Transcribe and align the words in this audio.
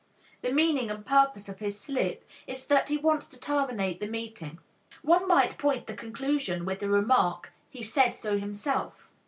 The 0.41 0.51
meaning 0.51 0.89
and 0.89 1.05
purpose 1.05 1.47
of 1.47 1.59
his 1.59 1.79
slip 1.79 2.27
is 2.47 2.65
that 2.65 2.89
he 2.89 2.97
wants 2.97 3.27
to 3.27 3.39
terminate 3.39 3.99
the 3.99 4.07
meeting. 4.07 4.57
One 5.03 5.27
might 5.27 5.59
point 5.59 5.85
the 5.85 5.93
conclusion 5.93 6.65
with 6.65 6.79
the 6.79 6.89
remark 6.89 7.53
"he 7.69 7.83
said 7.83 8.17
so 8.17 8.39
himself." 8.39 9.07